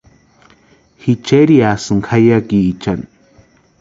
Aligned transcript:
Ji 1.01 1.11
cherhiasïnka 1.25 2.15
jayakichani. 2.25 3.05